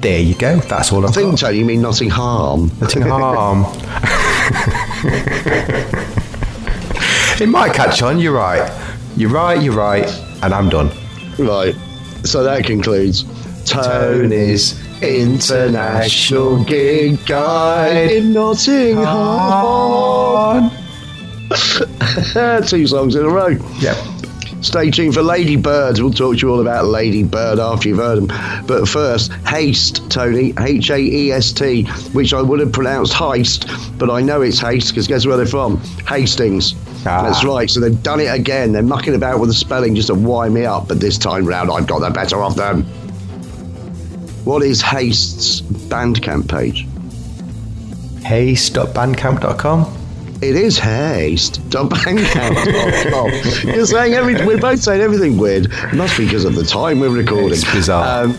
[0.00, 0.56] there you go.
[0.60, 1.40] That's all I've I think, got.
[1.46, 2.70] Tony, you mean Nottingham.
[2.80, 3.64] Nottingham.
[7.40, 8.18] it might catch on.
[8.18, 8.70] You're right.
[9.16, 9.60] You're right.
[9.62, 10.06] You're right.
[10.42, 10.90] And I'm done.
[11.38, 11.74] Right.
[12.24, 13.24] So that concludes
[13.64, 19.00] Tony's International Gig Guide in Nottingham.
[22.66, 23.48] Two songs in a row.
[23.80, 23.96] Yep.
[24.62, 26.02] Stay tuned for Ladybirds.
[26.02, 28.66] We'll talk to you all about Ladybird after you've heard them.
[28.66, 33.66] But first, Haest, Tony, H A E S T, which I would have pronounced Heist,
[33.98, 35.78] but I know it's Haste because guess where they're from?
[36.06, 36.74] Hastings.
[37.06, 37.22] Ah.
[37.22, 37.70] That's right.
[37.70, 38.72] So they've done it again.
[38.72, 41.70] They're mucking about with the spelling just to wind me up, but this time round
[41.70, 42.84] I've got the better of them.
[44.44, 46.86] What is Haest's Bandcamp page?
[48.24, 49.96] Haest.bandcamp.com.
[50.42, 53.30] It is haest.bandcamp.com.
[53.74, 55.66] You're saying every, we're both saying everything weird.
[55.66, 57.52] It must be because of the time we're recording.
[57.52, 58.24] It's bizarre.
[58.24, 58.38] Um,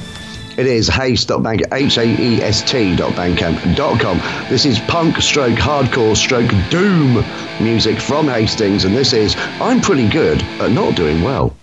[0.58, 4.18] it is haest.bandcamp, H-A-E-S-T.bandcamp.com.
[4.50, 7.24] This is punk stroke, hardcore stroke, doom
[7.62, 11.54] music from Hastings, and this is I'm pretty good at not doing well.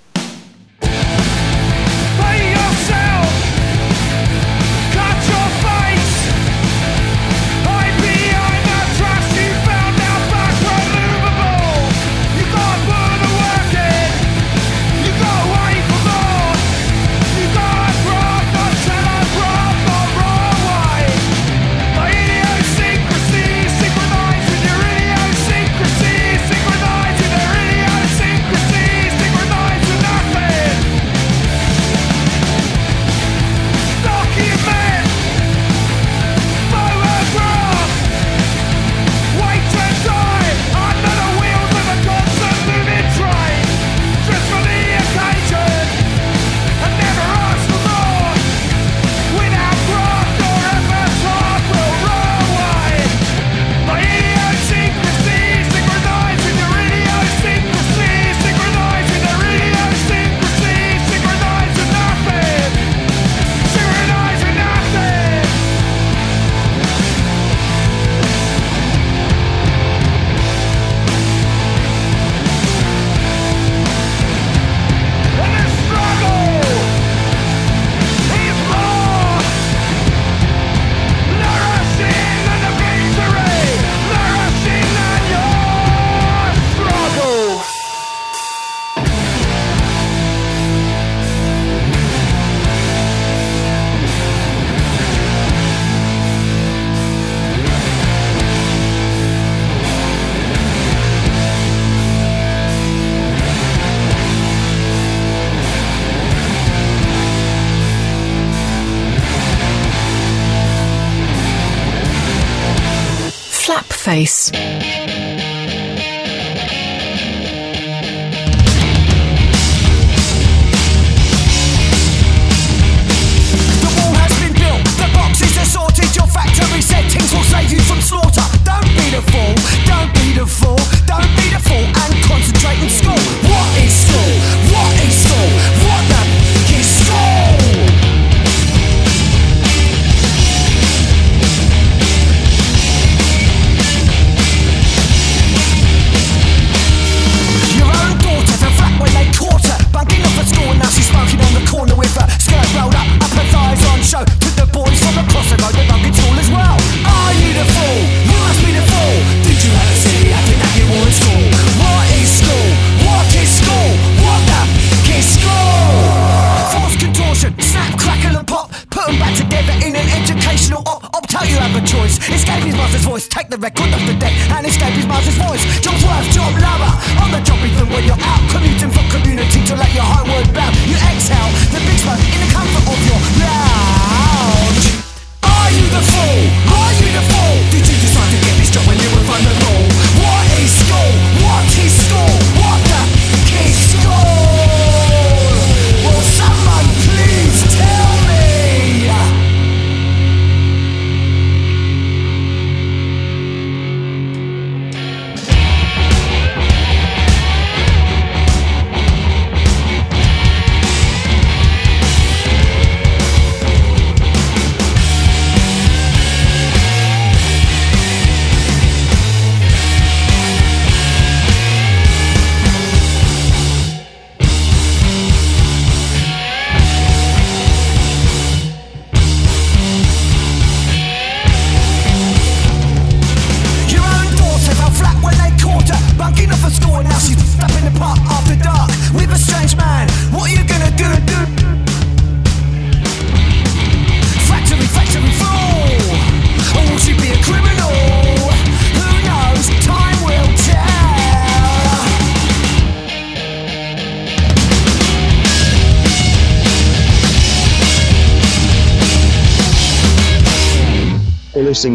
[114.08, 114.77] face.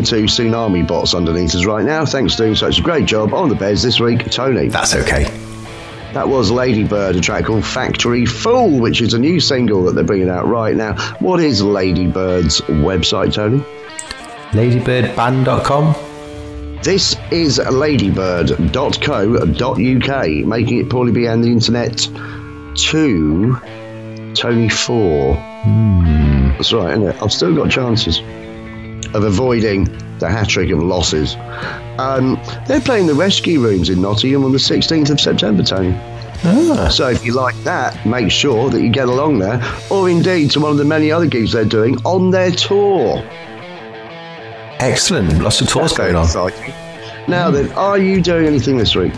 [0.03, 2.05] Tsunami Bots underneath us right now.
[2.05, 4.67] Thanks for doing such a great job on the beds this week, Tony.
[4.67, 5.23] That's okay.
[6.13, 10.03] That was Ladybird, a track called Factory Fool, which is a new single that they're
[10.03, 10.93] bringing out right now.
[11.19, 13.63] What is Ladybird's website, Tony?
[14.51, 15.95] Ladybirdband.com.
[16.83, 21.97] This is ladybird.co.uk, making it Paulie B and the internet
[22.75, 23.57] to
[24.35, 25.35] Tony 4.
[25.35, 26.49] Hmm.
[26.49, 27.23] That's right, isn't it?
[27.23, 28.21] I've still got chances
[29.13, 29.85] of avoiding
[30.19, 31.35] the hat trick of losses.
[31.99, 35.97] Um, they're playing the Rescue Rooms in Nottingham on the 16th of September, Tony.
[36.89, 40.59] So if you like that, make sure that you get along there, or indeed to
[40.59, 43.23] one of the many other gigs they're doing on their tour.
[44.79, 45.41] Excellent.
[45.41, 46.25] Lots of tours going on.
[46.25, 46.73] Exciting.
[47.29, 49.13] Now then, are you doing anything this week?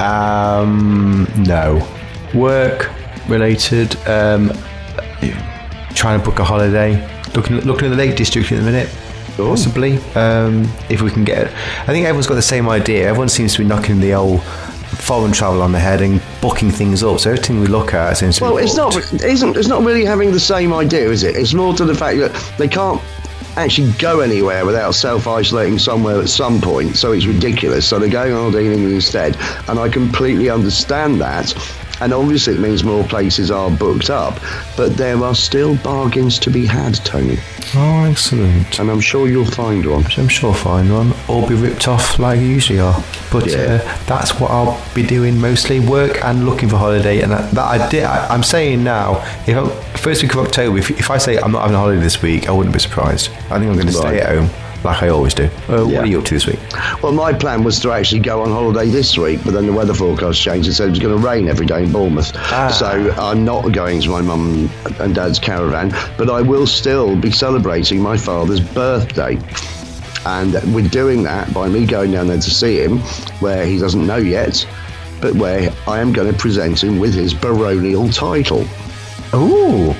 [0.00, 1.86] Um, no.
[2.34, 2.90] Work
[3.28, 3.94] related.
[4.08, 4.52] Um,
[5.94, 7.13] trying to book a holiday.
[7.34, 8.88] Looking looking at the Lake District at the minute.
[9.36, 9.98] Possibly.
[10.14, 11.52] Um, if we can get it.
[11.52, 13.08] I think everyone's got the same idea.
[13.08, 17.02] Everyone seems to be knocking the old foreign travel on the head and booking things
[17.02, 17.18] up.
[17.18, 18.96] So everything we look at seems to Well, be it's not.
[18.96, 19.56] It isn't.
[19.56, 21.36] It's not really having the same idea, is it?
[21.36, 23.02] It's more to the fact that they can't
[23.56, 26.96] actually go anywhere without self-isolating somewhere at some point.
[26.96, 27.86] So it's ridiculous.
[27.86, 29.36] So they're going on in England instead,
[29.68, 31.52] and I completely understand that.
[32.00, 34.40] And obviously, it means more places are booked up,
[34.76, 37.38] but there are still bargains to be had, Tony.
[37.74, 38.78] Oh, excellent.
[38.80, 40.04] And I'm sure you'll find one.
[40.16, 43.02] I'm sure I'll find one, or be ripped off like you usually are.
[43.30, 43.80] But Yeah.
[43.84, 47.20] uh, that's what I'll be doing mostly: work and looking for holiday.
[47.20, 48.04] And that, that I did.
[48.04, 51.52] I, I'm saying now, if I'm, first week of October, if, if I say I'm
[51.52, 53.30] not having a holiday this week, I wouldn't be surprised.
[53.50, 54.50] I think I'm going to stay at home
[54.84, 55.44] like I always do.
[55.68, 55.96] Uh, Yeah.
[55.98, 56.58] What are you up to this week?
[57.02, 59.94] Well, my plan was to actually go on holiday this week, but then the weather
[59.94, 62.32] forecast changed and said it was going to rain every day in Bournemouth.
[62.70, 64.70] So I'm not going to my mum
[65.00, 69.38] and dad's caravan, but I will still be celebrating my father's birthday.
[70.26, 72.98] And we're doing that by me going down there to see him,
[73.40, 74.66] where he doesn't know yet,
[75.20, 78.64] but where I am going to present him with his baronial title.
[79.34, 79.94] Ooh,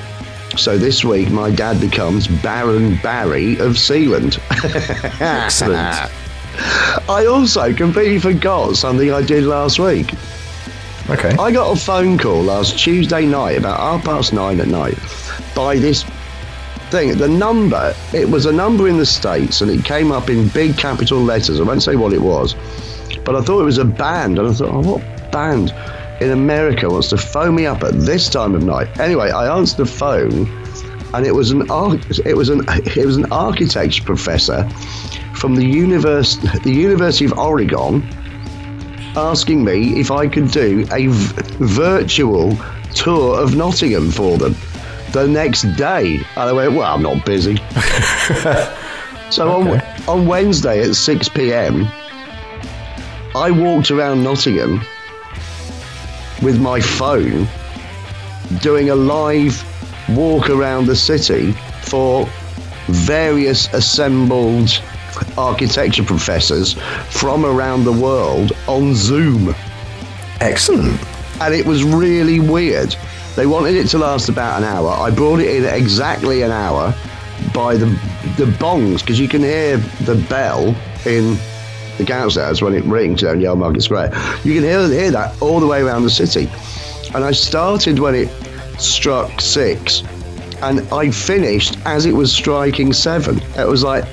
[0.57, 4.39] So this week, my dad becomes Baron Barry of Sealand.
[5.21, 6.11] excellent.
[7.09, 10.13] I also completely forgot something I did last week.
[11.09, 11.31] okay.
[11.37, 14.97] I got a phone call last Tuesday night, about half past nine at night,
[15.53, 16.03] by this
[16.89, 17.17] thing.
[17.17, 20.77] The number, it was a number in the States and it came up in big
[20.77, 21.59] capital letters.
[21.59, 22.55] I won't say what it was,
[23.25, 24.39] but I thought it was a band.
[24.39, 25.73] And I thought, oh, what band
[26.21, 28.99] in America wants to phone me up at this time of night?
[28.99, 30.47] Anyway, I answered the phone
[31.13, 31.61] and it was an
[32.25, 34.67] it was an it was an architecture professor
[35.33, 38.03] from the univers- the University of Oregon
[39.15, 42.57] asking me if I could do a v- virtual
[42.93, 44.55] tour of Nottingham for them
[45.11, 46.17] the next day.
[46.35, 47.55] And I went, well, I'm not busy.
[49.29, 51.87] so on, on Wednesday at 6 p.m.,
[53.35, 54.81] I walked around Nottingham
[56.41, 57.47] with my phone
[58.59, 59.63] doing a live
[60.09, 61.51] walk around the city
[61.83, 62.27] for
[62.87, 64.69] various assembled
[65.37, 66.73] architecture professors
[67.09, 69.55] from around the world on Zoom.
[70.41, 70.99] Excellent.
[71.41, 72.95] And it was really weird.
[73.35, 74.89] They wanted it to last about an hour.
[74.89, 76.93] I brought it in exactly an hour
[77.53, 77.87] by the
[78.37, 80.75] the bongs because you can hear the bell
[81.05, 81.37] in
[81.97, 84.11] the council house when it rings down Yale Market Square.
[84.43, 86.49] You can hear, hear that all the way around the city.
[87.13, 88.29] And I started when it
[88.79, 90.03] struck six,
[90.61, 93.39] and I finished as it was striking seven.
[93.57, 94.05] It was like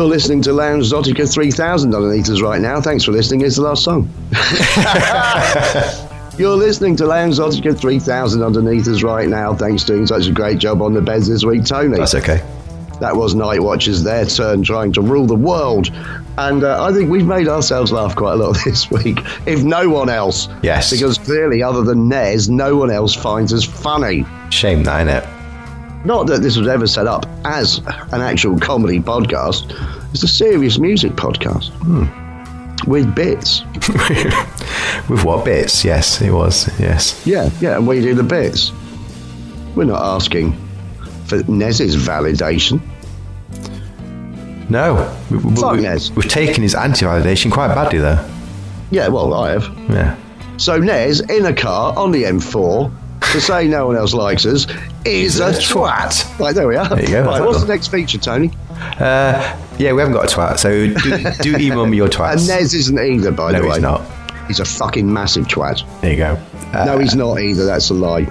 [0.00, 2.80] You're listening to Lounge Zotica 3000 underneath us right now.
[2.80, 3.42] Thanks for listening.
[3.42, 4.08] It's the last song.
[6.38, 9.52] You're listening to Lounge Zotica 3000 underneath us right now.
[9.52, 11.98] Thanks for doing such a great job on the beds this week, Tony.
[11.98, 12.42] That's okay.
[13.00, 15.90] That was Night Watchers, their turn trying to rule the world.
[16.38, 19.90] And uh, I think we've made ourselves laugh quite a lot this week, if no
[19.90, 20.48] one else.
[20.62, 20.90] Yes.
[20.90, 24.24] Because clearly, other than Nez, no one else finds us funny.
[24.48, 25.39] Shame that, innit?
[26.04, 27.78] Not that this was ever set up as
[28.12, 29.70] an actual comedy podcast,
[30.12, 32.90] it's a serious music podcast hmm.
[32.90, 33.64] with bits.
[35.08, 35.84] With what bits?
[35.84, 36.68] Yes, it was.
[36.78, 37.26] Yes.
[37.26, 38.70] Yeah, yeah, and we do the bits.
[39.74, 40.52] We're not asking
[41.26, 42.80] for Nez's validation.
[44.68, 45.16] No.
[45.30, 46.12] We, we, Fuck we, Nez.
[46.12, 48.24] We've taken his anti-validation quite badly, though.
[48.90, 49.64] Yeah, well, I have.
[49.88, 50.16] Yeah.
[50.58, 52.92] So Nez, in a car on the M4,
[53.32, 54.66] to say no one else likes us,
[55.04, 56.38] is a twat.
[56.38, 56.88] Right, there we are.
[56.88, 57.24] There you go.
[57.24, 58.50] Right, what's the next feature, Tony?
[58.70, 62.38] Uh, yeah, we haven't got a twat, so do, do email me your twats.
[62.38, 62.48] And.
[62.48, 63.74] Nez isn't either, by no, the way.
[63.74, 64.02] he's not.
[64.46, 65.84] He's a fucking massive twat.
[66.00, 66.38] There you go.
[66.72, 67.64] Uh, no, he's not either.
[67.64, 68.26] That's a lie.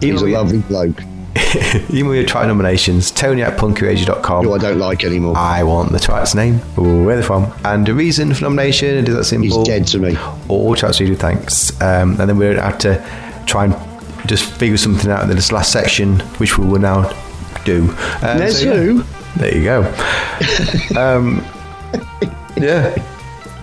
[0.00, 1.00] He's a lovely bloke
[1.90, 4.44] email your twat nominations, tony at punkyradio.com.
[4.44, 5.36] who I don't like anymore.
[5.36, 8.88] I want the twat's name, where they're from, and the reason for nomination.
[8.96, 9.58] It is that simple.
[9.58, 10.16] He's dead to me.
[10.48, 11.70] All twats we do, thanks.
[11.80, 13.74] Um, and then we don't have to try and
[14.28, 17.10] just figure something out in this last section, which we will now
[17.64, 17.88] do.
[18.22, 19.04] Um, Nez so, who?
[19.36, 19.80] There you go.
[20.96, 21.44] um,
[22.56, 22.94] yeah.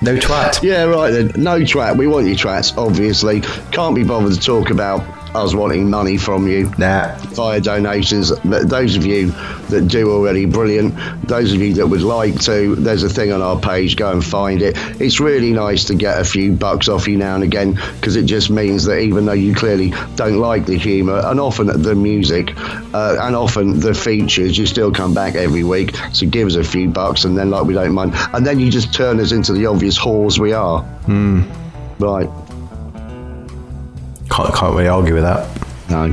[0.01, 0.61] No twat.
[0.61, 1.31] Yeah, right then.
[1.41, 1.97] No twat.
[1.97, 3.41] We want you twats, obviously.
[3.71, 5.01] Can't be bothered to talk about
[5.35, 6.71] us wanting money from you.
[6.77, 7.15] Nah.
[7.35, 8.31] via donations.
[8.41, 9.27] Those of you
[9.69, 10.95] that do already, brilliant.
[11.27, 13.95] Those of you that would like to, there's a thing on our page.
[13.95, 14.75] Go and find it.
[15.01, 18.25] It's really nice to get a few bucks off you now and again because it
[18.25, 22.53] just means that even though you clearly don't like the humour and often the music
[22.57, 25.95] uh, and often the features, you still come back every week.
[26.13, 28.13] So give us a few bucks and then, like, we don't mind.
[28.33, 30.83] And then you just turn us into the obvious whores we are.
[31.99, 32.29] Right.
[34.35, 35.47] Can't, can't really argue with that.
[35.89, 36.07] No.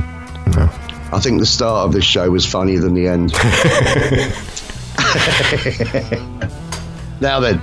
[0.55, 0.69] No.
[1.11, 3.33] I think the start of this show was funnier than the end.
[7.21, 7.61] now then,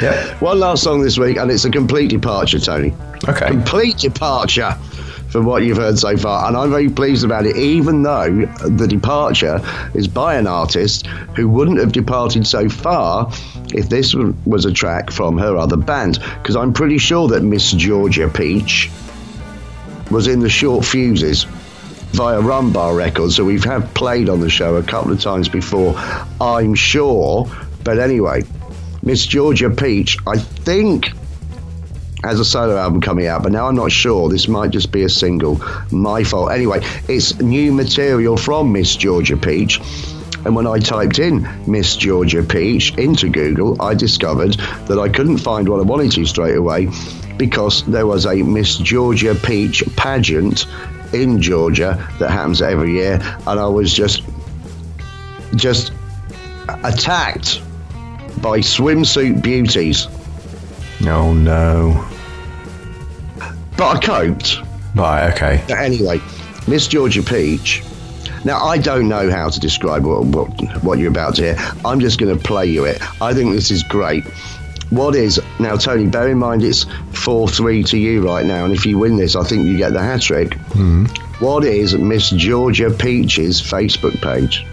[0.00, 0.40] Yep.
[0.40, 2.92] one last song this week, and it's a complete departure, Tony.
[3.28, 3.46] Okay.
[3.48, 4.72] Complete departure
[5.30, 8.86] from what you've heard so far, and I'm very pleased about it, even though the
[8.88, 9.60] departure
[9.94, 11.06] is by an artist
[11.36, 13.30] who wouldn't have departed so far
[13.72, 17.72] if this was a track from her other band, because I'm pretty sure that Miss
[17.72, 18.90] Georgia Peach
[20.10, 21.44] was in the Short Fuses
[22.12, 25.94] via Rumbar Records, so we've had played on the show a couple of times before,
[26.40, 27.50] I'm sure.
[27.84, 28.42] But anyway,
[29.02, 31.12] Miss Georgia Peach, I think,
[32.24, 34.28] has a solo album coming out, but now I'm not sure.
[34.28, 35.60] This might just be a single.
[35.90, 36.52] My fault.
[36.52, 39.80] Anyway, it's new material from Miss Georgia Peach.
[40.44, 44.54] And when I typed in Miss Georgia Peach into Google, I discovered
[44.86, 46.88] that I couldn't find what I wanted to straight away
[47.40, 50.66] because there was a Miss Georgia Peach pageant
[51.14, 54.22] in Georgia that happens every year, and I was just
[55.54, 55.90] just
[56.84, 57.62] attacked
[58.42, 60.06] by swimsuit beauties.
[61.06, 62.06] Oh no.
[63.78, 64.58] But I coped.
[64.94, 65.32] Right.
[65.32, 65.64] Okay.
[65.66, 66.20] But anyway,
[66.68, 67.82] Miss Georgia Peach.
[68.44, 71.56] Now I don't know how to describe what what, what you're about to hear.
[71.86, 73.00] I'm just going to play you it.
[73.22, 74.24] I think this is great.
[74.90, 76.06] What is now, Tony?
[76.06, 79.36] Bear in mind it's four three to you right now, and if you win this,
[79.36, 80.54] I think you get the hat trick.
[80.72, 81.06] Hmm.
[81.38, 84.66] What is Miss Georgia Peach's Facebook page?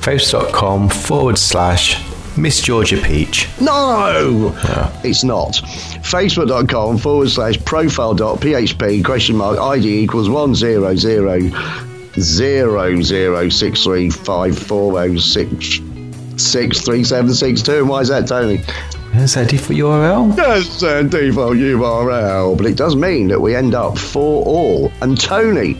[0.00, 2.02] Facebook.com forward slash
[2.36, 3.48] Miss Georgia Peach.
[3.60, 4.52] No,
[5.04, 5.52] it's not.
[6.02, 11.38] Facebook.com forward slash profile dot php question mark ID equals one zero zero
[12.18, 15.78] zero zero six three five four oh six
[16.42, 17.78] six three seven six two.
[17.78, 18.62] And why is that, Tony?
[19.12, 20.36] There's that default URL.
[20.36, 24.90] Yes, default URL, but it does mean that we end up for all.
[25.02, 25.74] And Tony,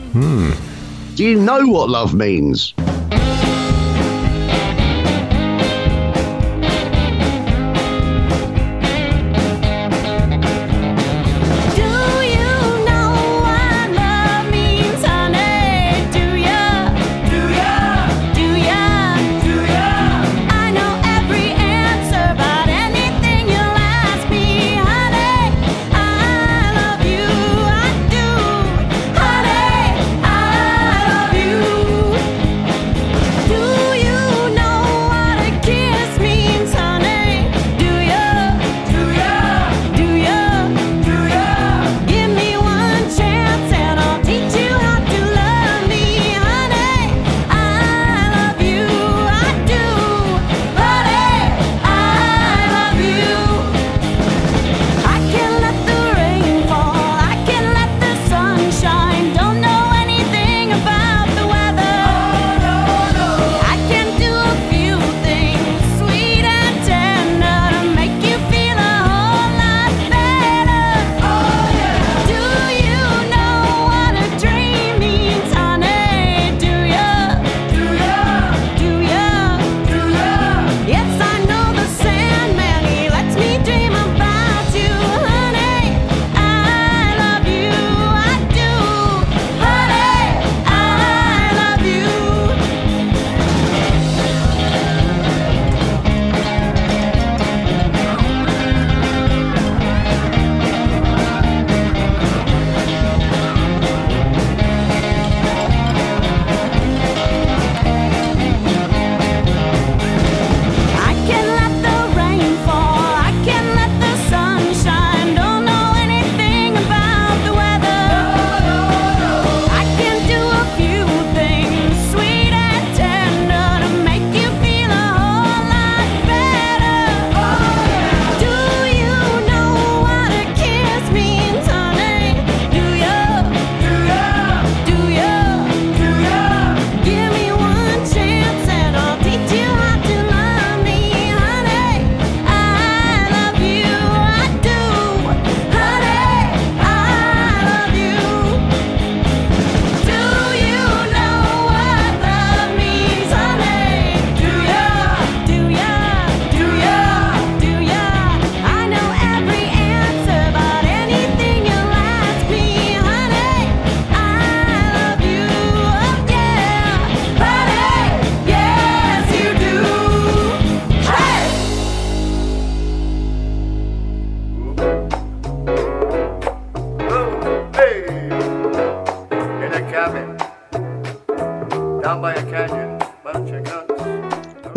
[1.14, 2.74] do you know what love means?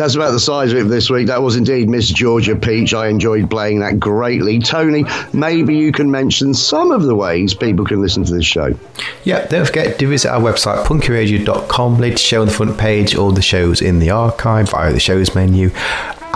[0.06, 1.26] That's about the size of it this week.
[1.26, 2.94] That was indeed Miss Georgia Peach.
[2.94, 4.60] I enjoyed playing that greatly.
[4.60, 5.04] Tony,
[5.34, 8.78] maybe you can mention some of the ways people can listen to this show.
[9.24, 11.98] Yeah, don't forget to visit our website, punkyradio.com.
[11.98, 15.34] Latest show on the front page, all the shows in the archive via the shows
[15.34, 15.72] menu.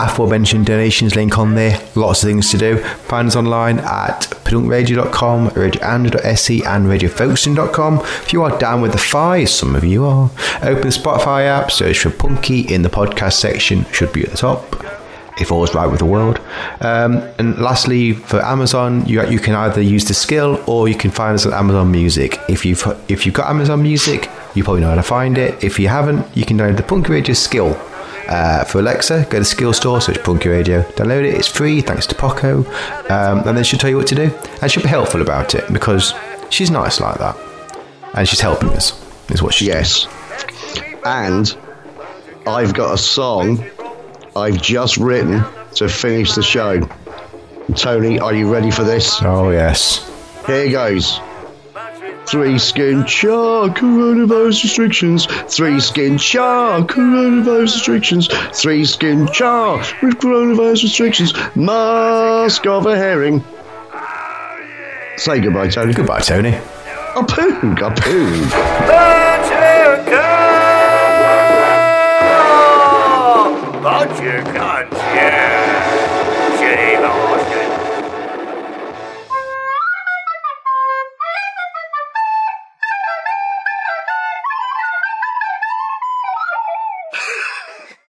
[0.06, 1.80] Aforementioned donations link on there.
[1.94, 2.78] Lots of things to do.
[2.78, 7.98] Find us online at pedunkradio.com, radioandra.se, and radiofolkson.com.
[7.98, 10.30] If you are down with the fi, some of you are,
[10.62, 14.36] open the Spotify app, search for Punky in the podcast section, should be at the
[14.36, 14.84] top
[15.40, 16.40] if all's right with the world.
[16.80, 21.10] Um, and lastly, for Amazon, you you can either use the skill or you can
[21.10, 22.38] find us on Amazon Music.
[22.48, 25.62] If you've if you've got Amazon Music, you probably know how to find it.
[25.64, 27.78] If you haven't, you can download the Punky Radio skill.
[28.30, 31.34] Uh, for Alexa, go to Skill Store, search Punky Radio, download it.
[31.34, 32.58] It's free, thanks to Poco,
[33.10, 34.30] um, and then she'll tell you what to do,
[34.62, 36.14] and she'll be helpful about it because
[36.48, 37.36] she's nice like that,
[38.14, 38.92] and she's helping us.
[39.30, 40.06] Is what she Yes.
[41.04, 41.56] And
[42.46, 43.64] I've got a song
[44.36, 45.42] I've just written
[45.74, 46.80] to finish the show.
[47.74, 49.20] Tony, are you ready for this?
[49.22, 50.08] Oh yes.
[50.46, 51.20] Here goes.
[52.30, 55.26] Three skin char coronavirus restrictions.
[55.48, 58.28] Three skin char coronavirus restrictions.
[58.52, 61.34] Three skin char with coronavirus restrictions.
[61.56, 63.42] Mask of a herring.
[65.16, 65.92] Say goodbye, Tony.
[65.92, 66.50] Goodbye, Tony.
[66.50, 68.50] A poog, a poog.
[73.82, 74.69] But you can't.